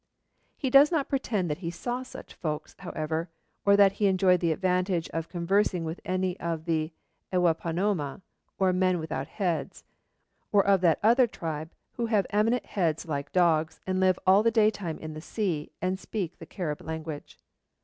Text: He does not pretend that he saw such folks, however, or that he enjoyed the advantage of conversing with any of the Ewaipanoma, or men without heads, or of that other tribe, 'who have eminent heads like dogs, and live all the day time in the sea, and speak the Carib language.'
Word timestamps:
He 0.57 0.71
does 0.71 0.91
not 0.91 1.09
pretend 1.09 1.47
that 1.47 1.59
he 1.59 1.69
saw 1.69 2.01
such 2.01 2.33
folks, 2.33 2.73
however, 2.79 3.29
or 3.67 3.77
that 3.77 3.91
he 3.91 4.07
enjoyed 4.07 4.39
the 4.39 4.51
advantage 4.51 5.07
of 5.09 5.29
conversing 5.29 5.83
with 5.85 5.99
any 6.03 6.39
of 6.39 6.65
the 6.65 6.91
Ewaipanoma, 7.31 8.23
or 8.57 8.73
men 8.73 8.97
without 8.97 9.27
heads, 9.27 9.83
or 10.51 10.65
of 10.65 10.81
that 10.81 10.97
other 11.03 11.27
tribe, 11.27 11.69
'who 11.97 12.07
have 12.07 12.25
eminent 12.31 12.65
heads 12.65 13.05
like 13.07 13.31
dogs, 13.31 13.79
and 13.85 13.99
live 13.99 14.17
all 14.25 14.41
the 14.41 14.49
day 14.49 14.71
time 14.71 14.97
in 14.97 15.13
the 15.13 15.21
sea, 15.21 15.71
and 15.83 15.99
speak 15.99 16.39
the 16.39 16.47
Carib 16.47 16.81
language.' 16.81 17.37